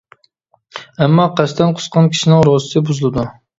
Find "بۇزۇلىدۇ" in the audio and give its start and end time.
2.91-3.31